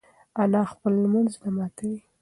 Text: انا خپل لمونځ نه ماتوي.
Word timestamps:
انا 0.41 0.61
خپل 0.71 0.91
لمونځ 1.03 1.31
نه 1.43 1.49
ماتوي. 1.57 1.99